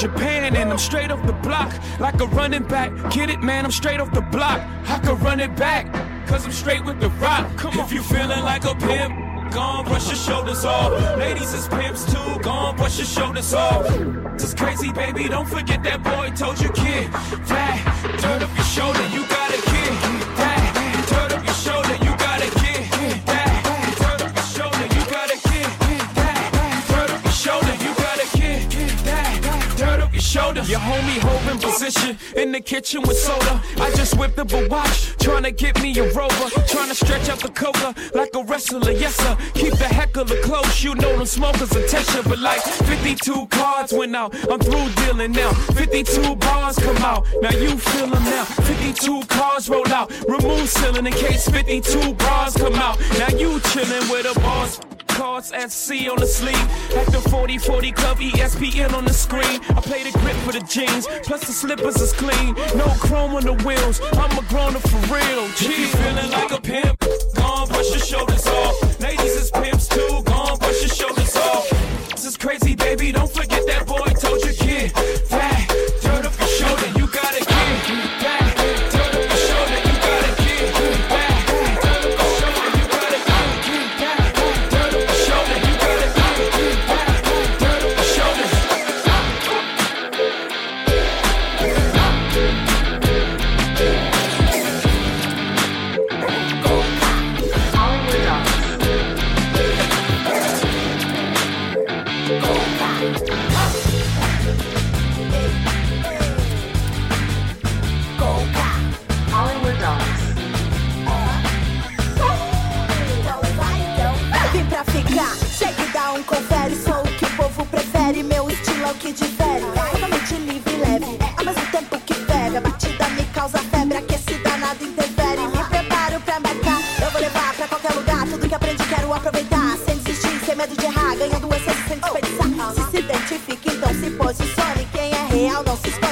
Japan, 0.00 0.54
and 0.54 0.70
I'm 0.70 0.78
straight 0.78 1.10
off 1.10 1.26
the 1.26 1.32
block. 1.32 1.74
Like 1.98 2.20
a 2.20 2.26
running 2.26 2.62
back. 2.62 2.92
Get 3.10 3.30
it, 3.30 3.40
man, 3.42 3.64
I'm 3.64 3.72
straight 3.72 4.00
off 4.00 4.12
the 4.12 4.20
block. 4.20 4.60
I 4.88 4.98
can 5.00 5.18
run 5.18 5.40
it 5.40 5.56
back. 5.56 5.92
Cause 6.28 6.44
I'm 6.44 6.52
straight 6.52 6.84
with 6.84 7.00
the 7.00 7.08
rock. 7.10 7.56
Come 7.56 7.78
on. 7.78 7.86
If 7.86 7.92
you 7.92 8.02
feeling 8.02 8.42
like 8.44 8.64
a 8.64 8.74
pimp, 8.74 9.28
Gone, 9.52 9.86
brush 9.86 10.06
your 10.08 10.16
shoulders 10.16 10.64
off. 10.64 10.92
Ladies 11.18 11.54
is 11.54 11.68
pimps 11.68 12.04
too. 12.04 12.38
Gone, 12.42 12.76
brush 12.76 12.98
your 12.98 13.06
shoulders 13.06 13.54
off. 13.54 13.86
This 14.34 14.44
is 14.44 14.54
crazy, 14.54 14.92
baby. 14.92 15.26
Don't 15.26 15.48
forget 15.48 15.82
that 15.84 16.02
boy 16.02 16.30
told 16.36 16.60
you, 16.60 16.68
kid. 16.70 17.10
That 17.48 17.87
your 30.68 30.80
homie 30.80 31.18
holding 31.18 31.58
position 31.58 32.18
in 32.36 32.52
the 32.52 32.60
kitchen 32.60 33.00
with 33.02 33.16
soda. 33.16 33.62
I 33.78 33.90
just 33.96 34.18
whipped 34.18 34.38
up 34.38 34.52
a 34.52 34.68
watch, 34.68 35.16
trying 35.16 35.44
to 35.44 35.50
get 35.50 35.80
me 35.82 35.98
a 35.98 36.12
rover. 36.12 36.50
Trying 36.68 36.90
to 36.90 36.94
stretch 36.94 37.28
out 37.30 37.40
the 37.40 37.48
cola 37.48 37.94
like 38.14 38.30
a 38.34 38.44
wrestler, 38.44 38.92
yes 38.92 39.14
sir. 39.14 39.36
Keep 39.54 39.74
the 39.74 39.86
heckler 39.86 40.26
close, 40.42 40.84
you 40.84 40.94
know 40.96 41.16
them 41.16 41.26
smokers 41.26 41.74
attention. 41.74 42.22
But 42.24 42.40
like 42.40 42.60
52 42.60 43.46
cards 43.46 43.92
went 43.94 44.14
out, 44.14 44.34
I'm 44.50 44.60
through 44.60 44.90
dealing 45.06 45.32
now. 45.32 45.52
52 45.72 46.36
bars 46.36 46.76
come 46.76 46.98
out, 46.98 47.26
now 47.40 47.52
you 47.52 47.78
feel 47.78 48.08
them 48.08 48.24
now. 48.24 48.44
52 48.44 49.22
cars 49.28 49.70
roll 49.70 49.88
out, 49.88 50.12
remove 50.28 50.68
ceiling 50.68 51.06
in 51.06 51.12
case 51.14 51.48
52 51.48 52.12
bars 52.14 52.54
come 52.54 52.74
out. 52.74 53.00
Now 53.18 53.28
you 53.28 53.58
chilling 53.60 54.08
with 54.10 54.36
a 54.36 54.38
boss 54.40 54.80
cards 55.18 55.48
SC 55.48 56.08
on 56.08 56.18
the 56.18 56.26
sleeve. 56.26 56.54
At 56.96 57.06
the 57.06 57.20
4040 57.28 57.90
Club 57.90 58.18
ESPN 58.18 58.92
on 58.94 59.04
the 59.04 59.12
screen. 59.12 59.60
I 59.70 59.80
play 59.80 60.04
the 60.04 60.16
grip 60.20 60.36
for 60.46 60.52
the 60.52 60.60
jeans, 60.60 61.08
plus 61.24 61.40
the 61.40 61.52
slippers 61.52 62.00
is 62.00 62.12
clean. 62.12 62.54
No 62.76 62.86
chrome 63.00 63.34
on 63.34 63.42
the 63.42 63.54
wheels. 63.66 64.00
I'm 64.12 64.30
a 64.38 64.42
grown 64.48 64.76
up 64.76 64.82
for 64.82 65.00
real. 65.12 65.42
If 65.58 65.62
you 65.62 65.86
feeling 65.86 66.30
like 66.30 66.52
a 66.52 66.60
pimp, 66.60 67.00
gone 67.34 67.66
brush 67.66 67.90
your 67.90 67.98
shoulders 67.98 68.46
off. 68.46 68.87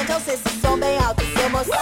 Não 0.07 0.19
se 0.21 0.33
esconde, 0.33 0.37
eu 0.37 0.37
sei 0.37 0.37
se 0.37 0.61
som 0.61 0.77
bem 0.77 0.97
alto, 0.99 1.21
se 1.21 1.39
emocione. 1.41 1.77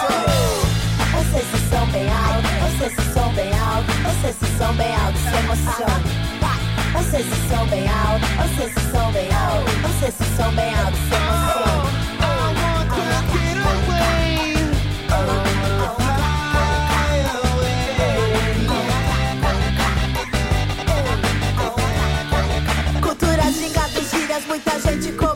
Vocês 1.12 1.44
se 1.50 1.58
são 1.70 1.86
bem 1.86 2.08
alto, 2.10 2.48
vocês 2.60 2.92
se 2.94 3.12
são 3.12 3.32
bem 3.34 3.52
alto, 3.58 3.92
vocês 4.02 4.36
se 4.36 4.58
são 4.58 4.74
bem 4.74 4.94
alto, 4.96 5.18
se 5.18 5.36
emociona. 5.36 6.02
Vocês 6.92 7.26
se 7.26 7.48
são 7.48 7.66
bem 7.68 7.88
alto, 7.88 8.26
vocês 8.36 8.72
se 8.74 8.80
são 8.90 9.12
bem 9.12 9.28
alto, 9.32 9.70
vocês 9.82 10.14
se 10.14 10.36
são 10.36 10.52
bem 10.52 10.74
alto, 10.74 10.96
se 10.96 11.14
emociona. 11.14 11.66
Cultura 23.02 23.52
gingados, 23.52 24.10
gírias, 24.10 24.44
muita 24.46 24.80
gente 24.80 25.12
como 25.12 25.35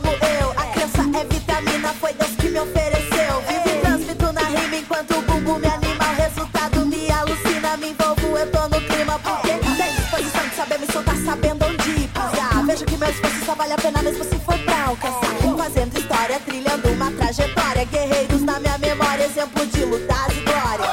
meu 13.01 13.09
esforço 13.09 13.45
só 13.45 13.55
vale 13.55 13.73
a 13.73 13.77
pena 13.77 14.03
mesmo 14.03 14.23
se 14.23 14.37
for 14.45 14.57
pra 14.59 14.85
alcançar. 14.85 15.31
Fazendo 15.57 15.97
história, 15.97 16.39
trilhando 16.39 16.87
uma 16.89 17.11
trajetória. 17.11 17.83
Guerreiros 17.85 18.43
na 18.43 18.59
minha 18.59 18.77
memória, 18.77 19.25
exemplo 19.25 19.65
de 19.65 19.83
lutas 19.85 20.37
e 20.37 20.41
glórias. 20.41 20.87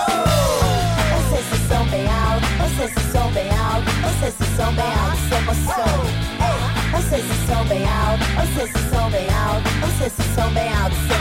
Vocês 1.13 1.45
se 1.51 1.69
são 1.69 1.85
bem 1.89 2.07
alto, 2.09 2.47
vocês 2.65 2.95
se 2.95 3.13
são 3.13 3.31
bem 3.33 3.51
alto, 3.51 3.91
vocês 4.01 4.35
se 4.35 4.57
são 4.57 4.73
bem 4.73 4.87
alto, 4.87 5.19
se 5.29 5.35
emociona. 5.35 6.29
Vocês 6.93 7.25
se 7.27 7.47
são 7.47 7.65
bem 7.67 7.85
alto, 7.85 8.25
vocês 8.41 8.73
se 8.73 8.91
são 8.91 9.11
bem 9.11 9.27
alto, 9.29 9.69
vocês 9.81 10.13
se 10.13 10.35
são 10.35 10.51
bem 10.51 10.73
alto, 10.73 10.97
se 10.97 11.18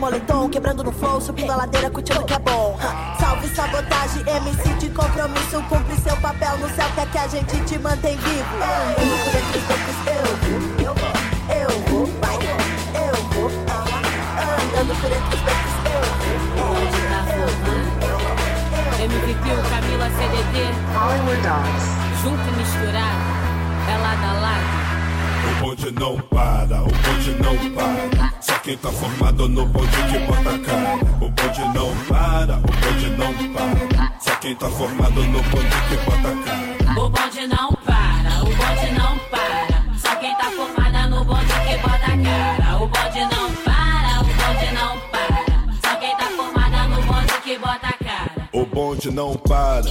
moletom, 0.00 0.48
quebrando 0.48 0.82
no 0.82 0.90
flow, 0.90 1.20
subindo 1.20 1.50
a 1.52 1.56
ladeira, 1.56 1.90
curtindo 1.90 2.24
que 2.24 2.32
é 2.32 2.38
bom. 2.38 2.76
Salve 3.20 3.46
sabotagem, 3.48 4.22
MC 4.26 4.72
de 4.78 4.88
compromisso, 4.88 5.62
cumpre 5.68 5.94
seu 6.00 6.16
papel 6.16 6.56
no 6.56 6.68
céu, 6.70 6.88
quer 6.94 7.06
que 7.10 7.18
a 7.18 7.28
gente 7.28 7.60
te 7.64 7.78
mantém 7.78 8.16
vivo. 8.16 8.56
Andando 8.56 9.18
por 9.24 9.36
entre 9.36 9.58
os 9.58 9.64
becos, 9.66 9.98
eu 10.06 10.24
vou, 10.40 10.60
eu 10.86 10.94
vou, 10.94 11.12
eu 11.54 11.70
vou, 11.90 12.06
vai, 12.20 12.36
eu 12.96 13.14
vou. 13.28 13.50
Andando 14.40 14.92
por 15.00 15.12
entre 15.12 15.36
os 15.36 15.42
becos, 15.42 15.74
eu 15.84 16.00
vou, 16.56 16.74
eu 17.36 17.48
vou. 17.60 17.80
MVP, 19.04 19.46
o 19.52 19.62
Camila 19.68 20.08
CDT, 20.16 20.56
Hollywood 20.94 21.42
Dogs. 21.42 21.86
junto 22.22 22.48
e 22.48 22.52
misturado, 22.58 23.20
é 23.86 23.96
lado 23.98 24.24
a 24.24 24.32
lado. 24.40 24.68
O 25.50 25.60
bonde 25.60 25.90
não 25.92 26.16
para, 26.20 26.82
o 26.82 26.88
bonde 26.88 27.30
não 27.42 27.56
para. 27.74 28.29
Quem 28.62 28.76
tá 28.76 28.92
formado 28.92 29.48
no 29.48 29.64
bonde 29.66 29.88
que 29.88 30.18
bota 30.26 30.58
cara. 30.58 30.96
O 31.20 31.28
bonde 31.30 31.60
não 31.74 31.96
para, 32.06 32.58
o 32.58 32.60
bonde 32.60 33.10
não 33.16 33.32
para. 33.54 34.12
Só 34.20 34.34
quem 34.36 34.54
tá 34.54 34.68
formado 34.68 35.24
no 35.24 35.42
bonde 35.44 35.76
que 35.88 35.96
bota 36.04 36.36
cara. 36.44 37.00
O 37.00 37.08
bonde 37.08 37.46
não 37.46 37.72
para, 37.72 37.79
bonde 48.80 49.10
não 49.10 49.34
para. 49.34 49.84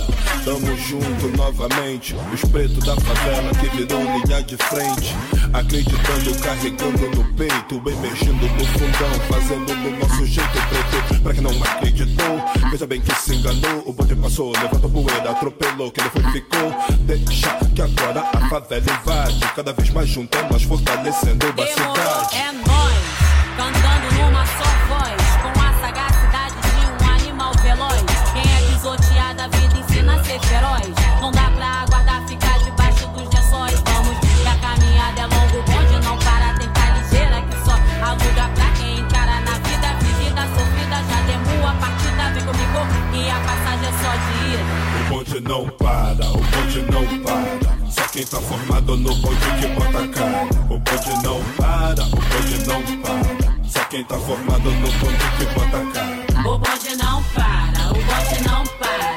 Tamo 0.44 0.76
junto 0.78 1.28
novamente, 1.38 2.16
os 2.34 2.42
pretos 2.50 2.84
da 2.84 2.96
favela 2.96 3.54
que 3.54 3.70
virou 3.78 4.02
linha 4.02 4.42
de 4.42 4.58
frente. 4.58 5.16
Acreditando, 5.54 6.36
carregando 6.42 7.10
no 7.16 7.24
peito, 7.36 7.76
emergindo 7.88 8.48
do 8.48 8.66
fundão, 8.66 9.12
fazendo 9.30 9.68
do 9.68 9.92
nosso 9.98 10.26
jeito 10.26 10.50
preto. 10.50 11.22
Pra 11.22 11.34
quem 11.34 11.44
não 11.44 11.52
acreditou, 11.52 12.42
veja 12.72 12.88
bem 12.88 13.00
que 13.00 13.14
se 13.14 13.36
enganou. 13.36 13.84
O 13.86 13.94
bonde 13.94 14.16
passou, 14.16 14.52
levantou 14.54 14.90
poeira, 14.90 15.32
atropelou, 15.32 15.92
que 15.92 16.02
ele 16.02 16.10
foi 16.10 16.32
ficou. 16.32 16.74
Deixa 17.02 17.56
que 17.76 17.82
agora 17.84 18.28
a 18.34 18.50
favela 18.50 18.86
invade, 18.90 19.40
cada 19.56 19.72
vez 19.72 19.90
mais 19.92 20.10
junto, 20.10 20.36
é 20.36 20.50
nós 20.52 20.64
fortalecendo 20.64 21.46
a 21.46 21.68
cidade. 21.68 22.36
É 22.36 22.52
nós, 22.52 22.94
cantando 23.56 24.19
feroz. 30.50 30.90
Não 31.22 31.32
dá 31.32 31.50
pra 31.52 31.68
aguardar 31.84 32.26
ficar 32.28 32.58
debaixo 32.60 33.08
dos 33.10 33.30
lençóis. 33.34 33.80
Vamos, 33.86 34.18
que 34.20 34.48
a 34.48 34.56
caminhada 34.58 35.22
é 35.22 35.26
longa, 35.26 35.58
o 35.58 35.64
bonde 35.64 36.06
não 36.06 36.18
para, 36.18 36.54
tem 36.58 36.70
tá 36.70 36.90
ligeira 36.90 37.42
que 37.44 37.56
só 37.64 37.76
aluga 38.04 38.50
pra 38.56 38.72
quem 38.78 39.00
encara 39.00 39.40
na 39.42 39.54
vida. 39.68 39.88
Vivida, 40.02 40.42
sofrida, 40.56 40.98
já 41.10 41.22
demou 41.30 41.68
a 41.68 41.74
partida, 41.74 42.32
vem 42.34 42.44
comigo 42.44 42.82
e 43.14 43.30
a 43.30 43.40
passagem 43.40 43.88
é 43.88 43.94
só 44.02 44.12
de 44.24 44.54
ida. 44.54 44.64
O 45.00 45.10
bonde 45.10 45.40
não 45.42 45.70
para, 45.78 46.26
o 46.32 46.42
bonde 46.52 46.82
não 46.92 47.06
para. 47.24 47.80
Só 47.90 48.04
quem 48.12 48.26
tá 48.26 48.38
formado 48.42 48.98
no 48.98 49.16
bonde 49.16 49.50
que 49.60 49.68
bota 49.68 50.04
a 50.04 50.08
cara. 50.08 50.48
O 50.70 50.80
bonde 50.80 51.24
não 51.24 51.44
para, 51.58 52.04
o 52.04 52.10
bonde 52.10 52.58
não 52.66 52.82
para. 53.02 53.70
Só 53.70 53.84
quem 53.86 54.04
tá 54.04 54.18
formado 54.18 54.72
no 54.72 54.92
bonde 54.94 55.26
que 55.38 55.46
bota 55.54 55.78
a 55.78 55.86
cara. 55.94 56.50
O 56.50 56.58
bonde 56.58 56.96
não 56.98 57.24
para, 57.36 57.90
o 57.90 57.94
bonde 57.94 58.44
não 58.48 58.64
para. 58.78 59.09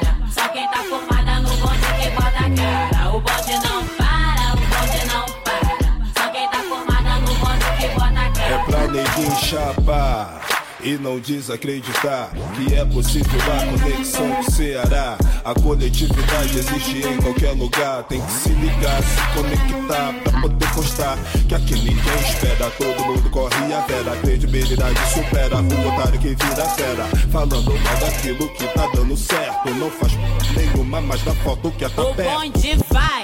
Neguinho 8.93 9.35
chapar 9.37 10.39
e 10.83 10.97
não 10.97 11.17
desacreditar 11.19 12.29
que 12.55 12.75
é 12.75 12.85
possível 12.85 13.39
a 13.51 13.65
conexão 13.65 14.29
com 14.29 14.41
o 14.41 14.51
Ceará. 14.51 15.17
A 15.43 15.53
coletividade 15.55 16.57
existe 16.59 17.07
em 17.07 17.17
qualquer 17.21 17.51
lugar. 17.51 18.03
Tem 18.03 18.21
que 18.21 18.31
se 18.31 18.49
ligar, 18.49 19.01
se 19.01 19.33
conectar 19.33 20.13
pra 20.23 20.41
poder 20.41 20.69
constar 20.75 21.17
que 21.47 21.55
aqui 21.55 21.73
ninguém 21.75 22.19
espera. 22.29 22.69
Todo 22.77 23.05
mundo 23.05 23.29
corre 23.31 23.73
a 23.73 23.81
vera. 23.81 24.13
A 24.13 24.17
credibilidade 24.17 24.99
supera 25.13 25.57
o 25.57 25.87
otário 25.87 26.19
que 26.19 26.29
vira 26.35 26.69
fera. 26.69 27.05
Falando 27.31 27.73
mal 27.73 27.97
daquilo 27.97 28.47
que 28.49 28.67
tá 28.67 28.87
dando 28.93 29.17
certo. 29.17 29.69
Não 29.73 29.89
faz 29.89 30.11
nenhuma, 30.55 31.01
mas 31.01 31.21
dá 31.23 31.33
foto 31.35 31.71
que 31.71 31.85
é 31.85 31.89
tá 31.89 32.03
O 32.03 32.13
perto. 32.13 32.29
bonde 32.29 32.77
vai. 32.91 33.22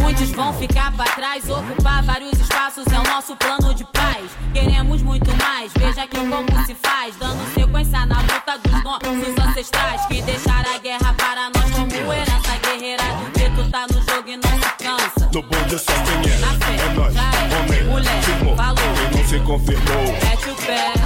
Muitos 0.00 0.30
vão 0.30 0.52
ficar 0.54 0.90
pra 0.92 1.04
trás, 1.04 1.48
ocupar 1.48 2.02
vários 2.02 2.32
espaços 2.32 2.84
é 2.86 2.98
o 2.98 3.02
nosso 3.02 3.36
plano 3.36 3.74
de 3.74 3.84
paz. 3.84 4.24
Queremos 4.52 5.02
muito 5.02 5.30
mais, 5.36 5.70
veja 5.76 6.04
aqui 6.04 6.16
como 6.16 6.64
se 6.66 6.74
faz, 6.74 7.14
dando 7.16 7.44
sequência 7.54 8.06
na 8.06 8.20
luta 8.20 8.58
dos 8.62 8.82
nossos 8.82 9.46
ancestrais 9.46 10.06
que 10.06 10.22
deixaram 10.22 10.74
a 10.74 10.78
guerra 10.78 11.14
para 11.14 11.50
nós 11.50 11.70
como 11.70 12.12
herança 12.12 12.58
guerreira 12.62 13.02
do 13.02 13.38
gueto 13.38 13.70
tá 13.70 13.86
no 13.88 14.02
jogo 14.02 14.28
e 14.28 14.36
não 14.36 14.62
se 14.62 14.72
cansa. 14.78 15.30
No 15.32 15.42
bonde 15.42 15.78
só 15.78 15.92
quem 15.92 16.30
é, 16.30 16.34
é 16.34 16.94
nós, 16.94 17.14
homem, 17.58 17.84
Mulher, 17.84 18.22
firmou, 18.22 18.56
falou. 18.56 18.76
quem 18.76 19.20
não 19.20 19.28
se 19.28 19.40
confirmou. 19.40 20.12
Mete 20.24 20.50
o 20.50 20.56
pé. 20.66 21.01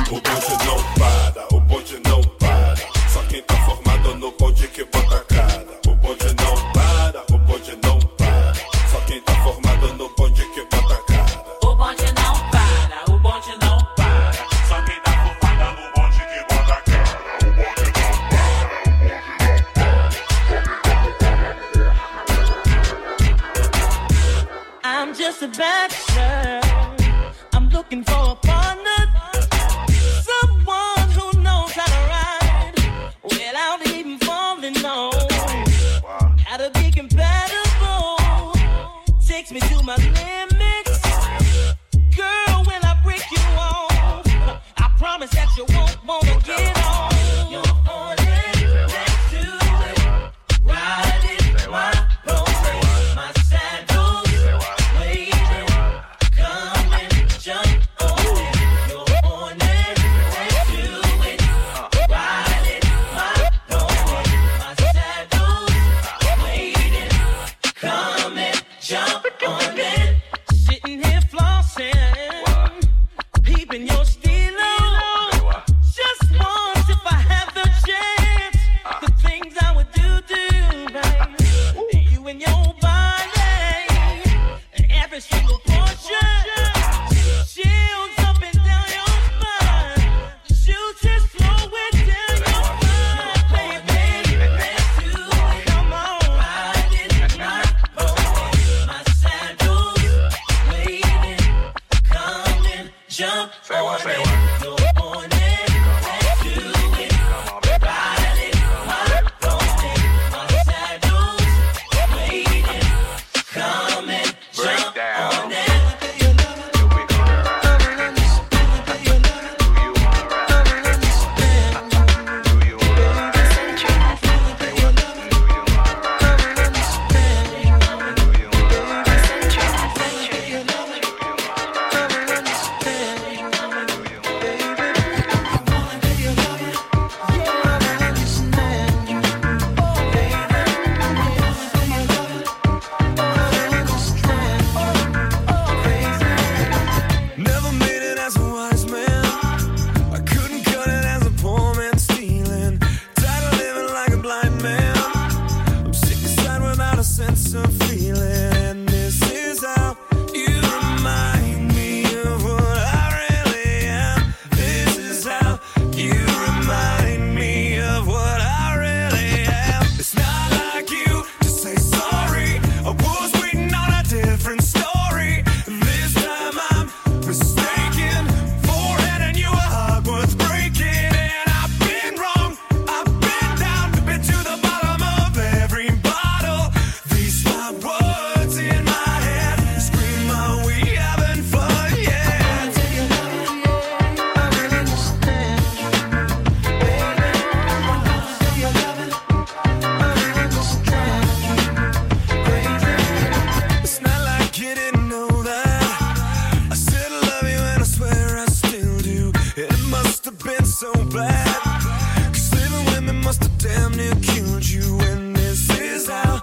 so 210.92 211.04
bad. 211.06 212.32
Cause 212.32 212.54
living 212.54 212.84
with 212.86 213.02
me 213.02 213.12
must 213.24 213.42
have 213.42 213.58
damn 213.58 213.92
near 213.96 214.14
killed 214.22 214.68
you, 214.68 214.98
and 215.00 215.34
this 215.34 215.70
is 215.80 216.08
how. 216.08 216.42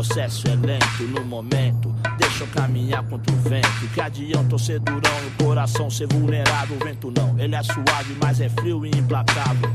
processo 0.00 0.48
é 0.48 0.54
lento 0.54 1.02
no 1.02 1.22
momento. 1.26 1.94
Deixa 2.16 2.44
eu 2.44 2.46
caminhar 2.48 3.02
contra 3.04 3.34
o 3.34 3.36
vento. 3.36 3.68
Que 3.92 4.00
adianta 4.00 4.54
eu 4.54 4.58
ser 4.58 4.80
durão 4.80 5.12
e 5.22 5.26
o 5.26 5.44
coração 5.44 5.90
ser 5.90 6.06
vulnerável? 6.06 6.78
O 6.80 6.82
vento 6.82 7.12
não, 7.14 7.38
ele 7.38 7.54
é 7.54 7.62
suave, 7.62 8.16
mas 8.18 8.40
é 8.40 8.48
frio 8.48 8.86
e 8.86 8.88
implacável. 8.88 9.70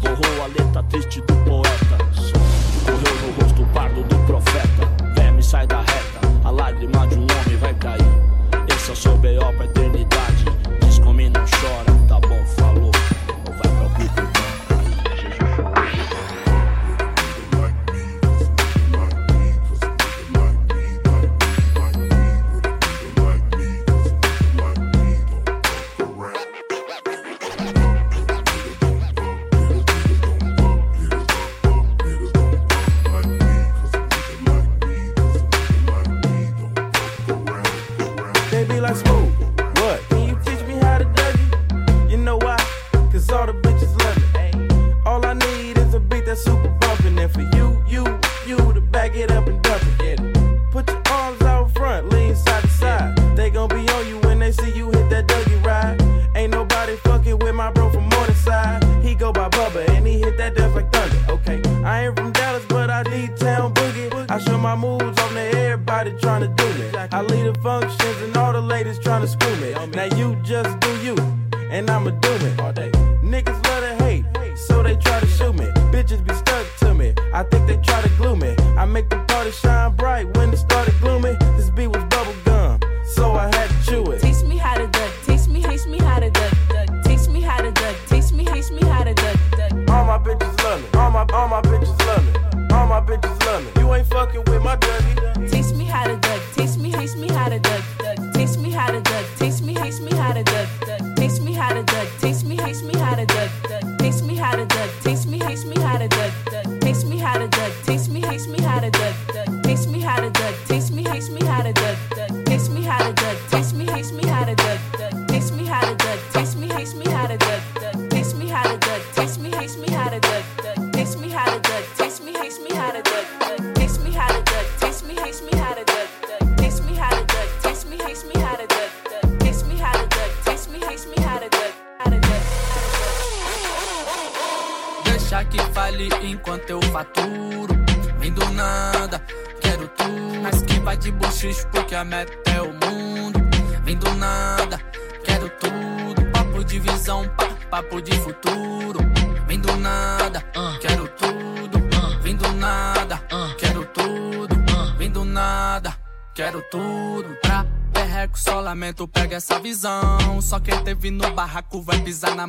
Borrou 0.00 0.42
a 0.42 0.46
letra 0.48 0.82
triste 0.82 1.20
do 1.20 1.36
poeta. 1.44 1.98
Correu 2.84 3.26
no 3.26 3.40
rosto 3.40 3.64
pardo 3.72 4.02
do 4.02 4.18
profeta. 4.26 5.12
Verme 5.14 5.40
sai 5.40 5.68
da 5.68 5.82
reta, 5.82 6.20
a 6.42 6.50
lágrima 6.50 7.06
de 7.06 7.14
um 7.14 7.22
homem 7.22 7.56
vai 7.60 7.74
cair. 7.74 8.74
Esse 8.74 8.90
é 8.90 8.92
o 8.92 8.96
seu 8.96 9.16
B.O. 9.18 9.52
pra 9.52 9.66
eternidade. 9.66 10.03
All 91.34 91.48
my 91.48 91.60
bitches 91.62 91.98
love 92.06 92.24
me. 92.24 92.32
All 92.72 92.86
my 92.86 93.00
bitches 93.00 93.44
love 93.44 93.64
me. 93.64 93.82
You 93.82 93.92
ain't 93.92 94.06
fucking 94.06 94.44
with 94.44 94.62
my 94.62 94.76
dirty. 94.76 95.43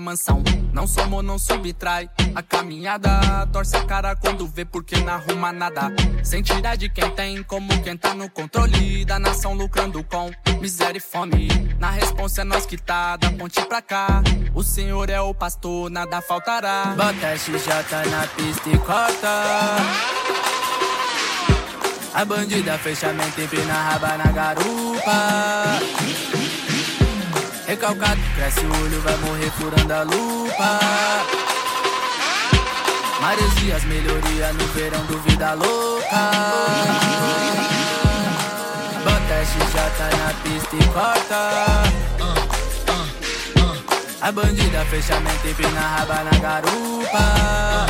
mansão. 0.06 0.44
Não 0.72 0.86
somou, 0.86 1.24
não 1.24 1.40
subtrai. 1.40 2.08
A 2.36 2.44
caminhada 2.44 3.10
torce 3.52 3.76
a 3.76 3.84
cara 3.84 4.16
quando 4.16 4.46
vê 4.46 4.64
porque 4.64 4.96
não 4.98 5.14
arruma 5.14 5.52
nada. 5.52 5.92
Sem 6.24 6.44
tirar 6.44 6.76
de 6.76 6.88
quem 6.90 7.10
tem, 7.12 7.42
como 7.44 7.68
quem 7.82 7.98
tá 7.98 8.14
no 8.14 8.30
controle 8.30 9.04
da 9.04 9.18
nação 9.18 9.56
lucrando 9.56 10.04
com 10.04 10.32
miséria 10.62 11.00
e 11.00 11.02
fome. 11.02 11.48
Na 11.80 11.90
responsa 11.90 12.42
é 12.42 12.44
nós 12.44 12.66
que 12.66 12.78
tá, 12.78 13.18
da 13.18 13.32
ponte 13.32 13.60
pra 13.66 13.82
cá. 13.82 14.22
O 14.54 14.62
senhor 14.64 15.10
é 15.10 15.20
o 15.20 15.34
pastor, 15.34 15.90
nada 15.90 16.22
faltará. 16.22 16.94
Bota 16.96 17.28
a 17.28 17.38
XJ 17.38 17.68
na 18.12 18.28
pista 18.28 18.70
e 18.70 18.78
corta. 18.78 19.76
A 22.14 22.24
bandida 22.24 22.78
fechamento 22.78 23.42
e 23.42 23.70
a 23.70 23.74
raba 23.74 24.18
na 24.18 24.32
garupa 24.32 26.25
recalcado. 27.66 28.22
Cresce 28.36 28.66
o 28.66 28.84
olho, 28.84 29.02
vai 29.02 29.18
morrer 29.18 29.52
furando 29.52 29.94
a 29.94 30.04
lupa. 30.04 30.80
Maresias, 33.22 33.84
melhoria 33.86 34.54
no 34.54 34.66
verão 34.68 35.06
do 35.06 35.20
vida 35.20 35.54
louca. 35.54 36.32
Bota 39.04 39.46
já 39.74 39.90
tá 39.98 40.10
na 40.18 40.34
pista 40.44 40.76
e 40.76 40.86
corta. 40.94 42.06
A 44.22 44.32
bandida, 44.32 44.86
fechamento, 44.86 45.48
e 45.48 45.54
pina, 45.54 45.80
raba 45.80 46.24
na 46.24 46.38
garupa. 46.40 47.86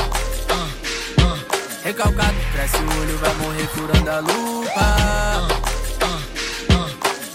Recalcado, 1.83 2.35
cresce 2.51 2.77
o 2.77 3.01
olho, 3.01 3.17
vai 3.19 3.33
morrer 3.35 3.67
furando 3.67 4.09
a 4.09 4.19
lupa. 4.19 5.74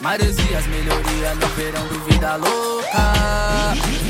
Maresias, 0.00 0.66
melhoria 0.66 1.34
no 1.34 1.46
verão 1.48 1.86
do 1.88 2.00
vida 2.06 2.36
louca. 2.36 4.09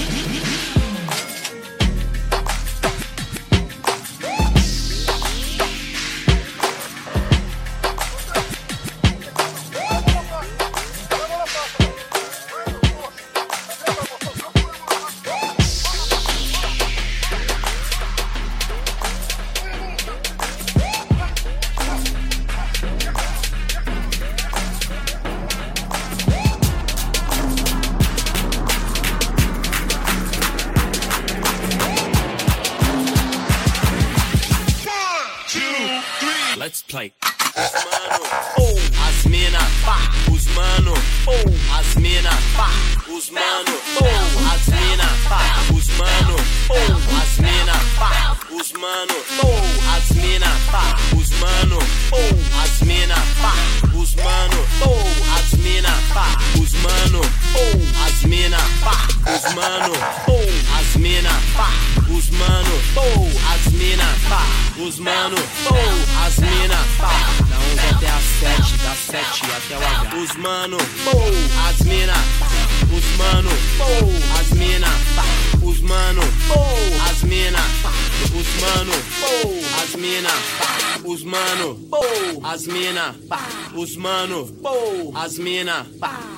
mina, 85.60 85.86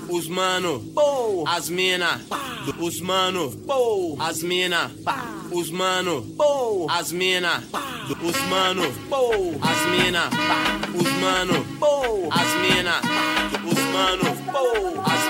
os 0.08 0.26
mano, 0.26 0.82
as 1.46 1.68
mina, 1.68 2.20
os 2.78 3.00
mano, 3.00 3.52
as 4.18 4.42
mina, 4.42 4.90
os 5.52 5.70
mano, 5.70 6.26
as 6.90 7.12
mina, 7.12 7.62
os 8.20 8.36
mano, 8.48 8.82
as 9.62 9.86
mina, 9.92 10.28
os 10.98 11.12
mano, 11.20 11.66
as 12.32 12.50
mina, 12.62 13.00
os 13.64 13.78
mano, 13.92 14.26
as 15.06 15.18
mina. 15.18 15.21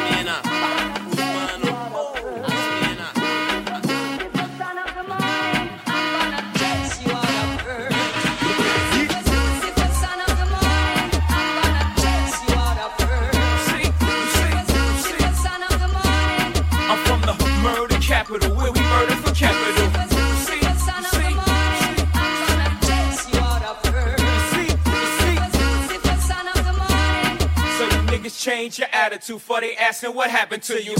Change 28.42 28.80
your 28.80 28.88
attitude 28.90 29.40
for 29.40 29.60
they 29.60 29.76
asking 29.76 30.16
what 30.16 30.28
happened 30.28 30.64
to 30.64 30.82
you. 30.82 30.96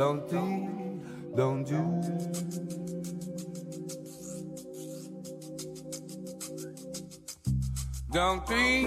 don't 0.00 0.30
think, 0.30 1.36
don't 1.36 1.62
do. 1.62 1.76
Don't 8.10 8.46
tweet, 8.46 8.86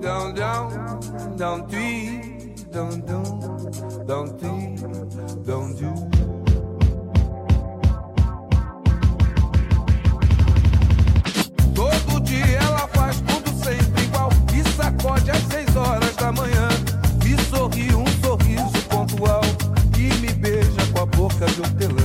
don't 0.00 0.36
don't, 0.36 1.36
don't 1.36 1.68
tweet, 1.68 2.70
don't 2.70 3.04
don't, 3.04 4.06
don't 4.06 4.38
tweet, 4.38 5.44
don't 5.44 5.76
do. 5.76 6.03
to 21.64 21.70
deliver. 21.78 22.03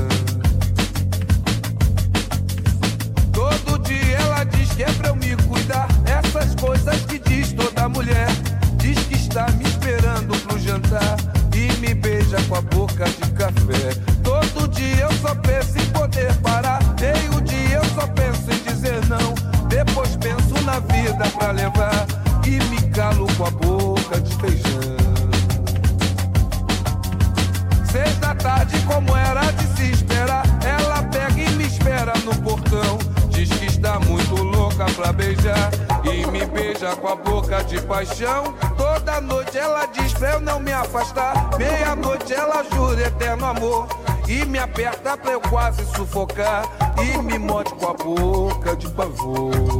beija 35.40 35.54
e 36.04 36.28
me 36.32 36.46
beija 36.46 36.96
com 36.96 37.08
a 37.08 37.16
boca 37.16 37.64
de 37.64 37.82
paixão. 37.82 38.54
Toda 38.78 39.22
noite 39.22 39.58
ela 39.58 39.86
diz 39.86 40.14
pra 40.14 40.34
eu 40.34 40.42
não 40.42 40.60
me 40.60 40.72
afastar. 40.72 41.58
Meia-noite 41.58 42.34
ela 42.34 42.64
jura 42.64 43.08
eterno 43.08 43.46
amor 43.46 43.88
e 44.28 44.46
me 44.46 44.60
aperta 44.60 45.18
pra 45.18 45.32
eu 45.32 45.42
quase 45.42 45.86
sufocar 45.96 46.64
e 47.02 47.18
me 47.22 47.38
morde 47.40 47.74
com 47.74 47.88
a 47.88 47.94
boca 47.94 48.76
de 48.76 48.88
pavor. 48.90 49.79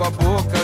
com 0.00 0.06
a 0.06 0.10
boca. 0.10 0.59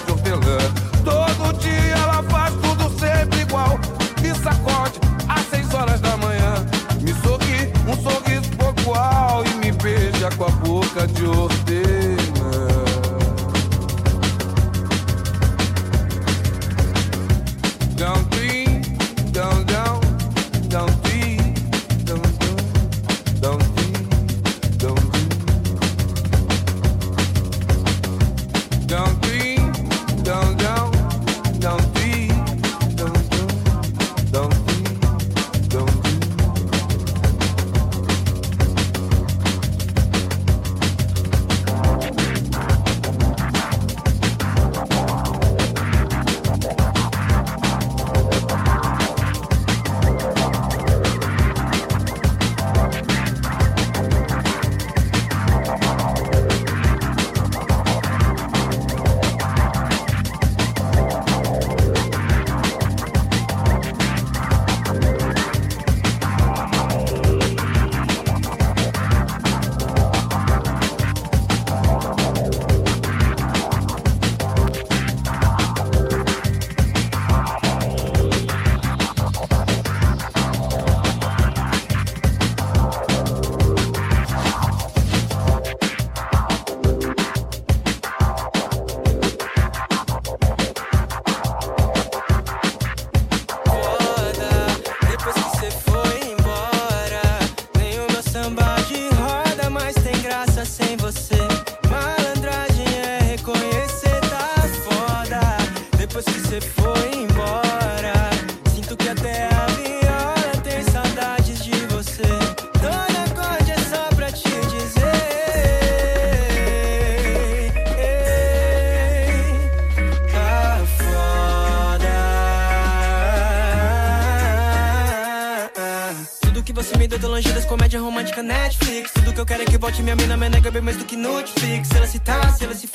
Que 129.36 129.40
eu 129.42 129.46
quero 129.46 129.62
é 129.62 129.66
que 129.66 129.76
volte 129.76 130.02
minha 130.02 130.16
mina, 130.16 130.34
me 130.34 130.48
nega 130.48 130.70
bem 130.70 130.80
mais 130.80 130.96
do 130.96 131.04
que 131.04 131.14
Netflix. 131.14 131.88
Se 131.88 131.96
ela 131.96 132.06
se 132.06 132.18
tá, 132.20 132.52
se 132.54 132.64
ela 132.64 132.74
se 132.74 132.86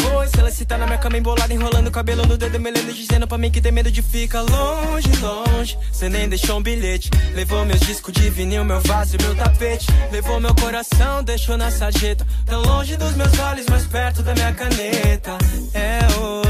se 0.51 0.65
tá 0.65 0.77
na 0.77 0.85
minha 0.85 0.97
cama 0.97 1.17
embolada, 1.17 1.53
enrolando 1.53 1.89
cabelo 1.89 2.25
no 2.25 2.37
dedo, 2.37 2.59
me 2.59 2.69
lendo, 2.69 2.93
dizendo 2.93 3.27
pra 3.27 3.37
mim 3.37 3.49
que 3.49 3.61
tem 3.61 3.71
medo 3.71 3.89
de 3.89 4.01
ficar 4.01 4.41
longe, 4.41 5.09
longe. 5.21 5.77
Cê 5.91 6.09
nem 6.09 6.27
deixou 6.27 6.57
um 6.57 6.61
bilhete. 6.61 7.09
Levou 7.33 7.65
meus 7.65 7.79
discos 7.79 8.13
de 8.13 8.29
vinil, 8.29 8.63
meu 8.63 8.81
vaso 8.81 9.15
e 9.15 9.21
meu 9.21 9.35
tapete. 9.35 9.87
Levou 10.11 10.39
meu 10.39 10.53
coração, 10.53 11.23
deixou 11.23 11.57
na 11.57 11.71
sarjeta. 11.71 12.25
Tão 12.45 12.61
longe 12.61 12.97
dos 12.97 13.15
meus 13.15 13.39
olhos, 13.39 13.65
mais 13.67 13.85
perto 13.85 14.21
da 14.21 14.33
minha 14.33 14.53
caneta. 14.53 15.37
É 15.73 15.99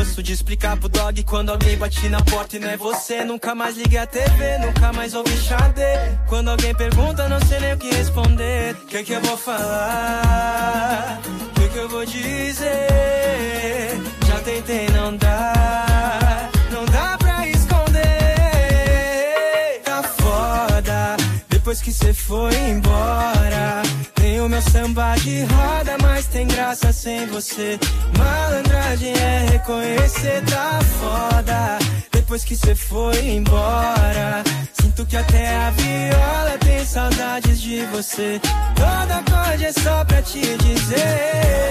osso 0.01 0.23
de 0.23 0.33
explicar 0.33 0.77
pro 0.77 0.89
dog 0.89 1.23
quando 1.23 1.51
alguém 1.51 1.77
bate 1.77 2.09
na 2.09 2.21
porta 2.21 2.57
e 2.57 2.59
não 2.59 2.69
é 2.69 2.77
você. 2.77 3.23
Nunca 3.23 3.53
mais 3.53 3.77
ligue 3.77 3.97
a 3.97 4.07
TV, 4.07 4.57
nunca 4.59 4.91
mais 4.91 5.13
ouvi 5.13 5.37
Xadê. 5.37 6.17
Quando 6.27 6.49
alguém 6.49 6.73
pergunta, 6.73 7.29
não 7.29 7.39
sei 7.45 7.59
nem 7.59 7.73
o 7.73 7.77
que 7.77 7.93
responder. 7.93 8.75
Que 8.87 9.03
que 9.03 9.13
eu 9.13 9.21
vou 9.21 9.37
falar? 9.37 11.21
Que 11.55 11.69
que 11.69 11.77
eu 11.77 11.89
vou 11.89 12.05
dizer? 12.05 13.20
Tentei, 14.43 14.87
não 14.89 15.15
dá. 15.17 16.49
Não 16.71 16.83
dá 16.85 17.15
pra 17.19 17.47
esconder. 17.47 18.01
Tá 19.85 20.01
foda. 20.01 21.15
Depois 21.47 21.79
que 21.79 21.93
cê 21.93 22.11
foi 22.11 22.55
embora. 22.55 23.83
Tem 24.15 24.41
o 24.41 24.49
meu 24.49 24.61
samba 24.63 25.15
de 25.17 25.43
roda, 25.43 25.95
mas 26.01 26.25
tem 26.25 26.47
graça 26.47 26.91
sem 26.91 27.27
você. 27.27 27.79
Malandragem 28.17 29.13
é 29.13 29.45
reconhecer, 29.51 30.43
tá 30.45 30.79
foda. 30.99 31.77
Depois 32.11 32.43
que 32.43 32.55
cê 32.55 32.73
foi 32.73 33.19
embora. 33.29 34.43
Sinto 34.81 35.05
que 35.05 35.17
até 35.17 35.55
a 35.55 35.69
viola 35.69 36.57
tem 36.59 36.83
saudades 36.83 37.61
de 37.61 37.85
você. 37.85 38.41
Toda 38.75 39.17
acorde 39.17 39.65
é 39.65 39.71
só 39.71 40.03
pra 40.03 40.19
te 40.23 40.57
dizer. 40.57 41.61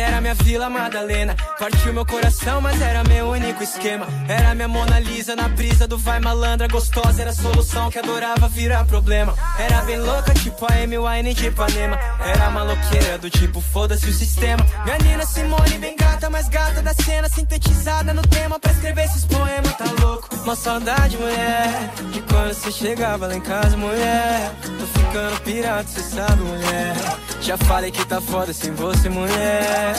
Era 0.00 0.20
minha 0.20 0.34
Vila 0.34 0.68
Madalena. 0.68 1.34
Partiu 1.58 1.92
meu 1.92 2.04
coração, 2.04 2.60
mas 2.60 2.80
era 2.80 3.04
meu 3.04 3.30
único 3.30 3.62
esquema. 3.62 4.06
Era 4.28 4.54
minha 4.54 4.68
Mona 4.68 4.98
Lisa 4.98 5.36
na 5.36 5.48
brisa 5.48 5.86
do 5.86 5.98
vai 5.98 6.20
malandra. 6.20 6.68
Gostosa 6.68 7.22
era 7.22 7.30
a 7.30 7.34
solução 7.34 7.90
que 7.90 7.98
adorava 7.98 8.48
virar 8.48 8.84
problema. 8.84 9.34
Era 9.58 9.82
bem 9.82 9.98
louca, 9.98 10.32
tipo 10.34 10.66
a 10.66 10.74
Amy 10.82 10.98
Wine 10.98 11.34
de 11.34 11.46
Ipanema. 11.46 11.98
Era 12.24 12.50
maloqueira 12.50 13.18
do 13.18 13.30
tipo 13.30 13.60
foda-se 13.60 14.08
o 14.08 14.12
sistema. 14.12 14.64
Minha 14.84 14.98
Nina 14.98 15.26
Simone, 15.26 15.78
bem 15.78 15.96
gata, 15.96 16.30
mais 16.30 16.48
gata 16.48 16.82
da 16.82 16.94
cena. 16.94 17.28
Sintetizada 17.28 18.12
no 18.12 18.22
tema 18.22 18.58
pra 18.58 18.72
escrever 18.72 19.04
esses 19.04 19.24
poemas, 19.24 19.76
tá 19.76 19.84
louco? 20.00 20.28
Uma 20.44 20.56
saudade, 20.56 21.16
mulher. 21.16 21.90
Quando 22.34 22.52
você 22.52 22.72
chegava 22.72 23.28
lá 23.28 23.36
em 23.36 23.40
casa, 23.40 23.76
mulher. 23.76 24.52
Tô 24.60 25.00
ficando 25.00 25.40
pirata, 25.42 25.84
cê 25.86 26.00
sabe, 26.00 26.42
mulher. 26.42 26.96
Já 27.40 27.56
falei 27.56 27.92
que 27.92 28.04
tá 28.04 28.20
foda 28.20 28.52
sem 28.52 28.72
você, 28.72 29.08
mulher. 29.08 29.94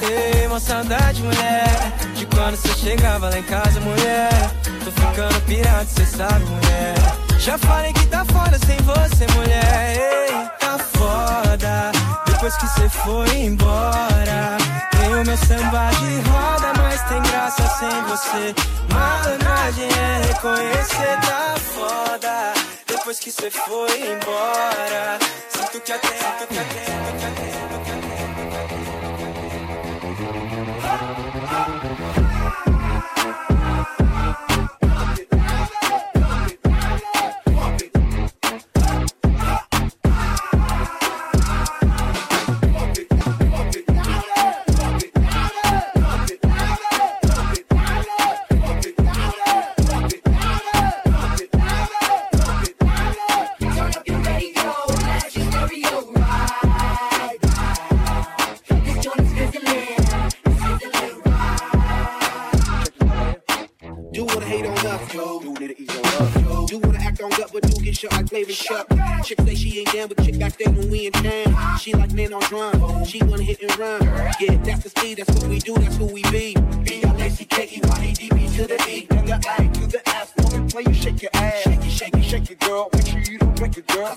Ei, 0.00 0.46
uma 0.46 0.60
saudade, 0.60 1.20
mulher. 1.20 1.92
De 2.14 2.26
quando 2.26 2.54
você 2.54 2.68
chegava 2.74 3.28
lá 3.28 3.36
em 3.36 3.42
casa, 3.42 3.80
mulher. 3.80 4.30
Tô 4.84 4.92
ficando 4.92 5.40
pirata, 5.46 5.86
cê 5.86 6.06
sabe, 6.06 6.44
mulher. 6.44 6.94
Já 7.40 7.58
falei 7.58 7.92
que 7.92 8.06
tá 8.06 8.24
foda 8.24 8.56
sem 8.64 8.76
você, 8.76 9.26
mulher. 9.32 9.96
Ei, 9.96 10.63
foda. 10.78 11.92
Depois 12.26 12.56
que 12.56 12.66
cê 12.68 12.88
foi 12.88 13.28
embora. 13.36 14.56
Tem 14.90 15.14
o 15.14 15.24
meu 15.24 15.36
samba 15.36 15.90
de 15.90 16.20
roda, 16.30 16.72
mas 16.76 17.00
tem 17.08 17.22
graça 17.22 17.66
sem 17.78 18.02
você. 18.04 18.54
Malandragem 18.92 19.88
é 19.88 20.26
reconhecer, 20.26 21.20
tá 21.22 21.54
foda. 21.58 22.54
Depois 22.86 23.18
que 23.18 23.30
cê 23.30 23.50
foi 23.50 24.12
embora. 24.12 25.18
Sinto 25.48 25.80
que 25.80 25.92
até, 25.92 26.08
sinto 26.08 26.46
que 26.48 26.58
até, 26.58 26.84
que 27.18 27.40
que. 27.40 27.54
Do 30.94 31.23
on 72.34 72.42
drum. 72.42 73.04
She 73.04 73.22
wanna 73.22 73.42
hit 73.42 73.62
and 73.62 73.78
run. 73.78 74.02
Yeah, 74.40 74.56
that's 74.62 74.82
the 74.82 74.88
speed, 74.90 75.18
that's 75.18 75.30
what 75.30 75.48
we 75.48 75.58
do, 75.58 75.74
that's 75.74 75.96
who 75.96 76.06
we 76.06 76.22
be. 76.24 76.54
B-L-A-C-K-E-Y-E-D-B 76.82 78.48
to 78.56 78.66
the 78.66 78.84
E. 78.88 79.06
And 79.10 79.28
the 79.28 79.34
A 79.34 79.68
to 79.78 79.86
the 79.86 80.08
S. 80.08 80.32
Woman, 80.38 80.68
play 80.68 80.82
you 80.86 80.94
shake 80.94 81.22
your 81.22 81.30
ass. 81.34 81.62
Shake 81.62 81.78
it, 81.78 81.90
shake 81.90 82.14
it, 82.14 82.24
shake 82.24 82.50
it, 82.50 82.58
girl. 82.60 82.88
Make 82.92 83.06
sure 83.06 83.20
you 83.20 83.38
don't 83.38 83.56
break 83.56 83.78
it, 83.78 83.86
girl. 83.86 84.16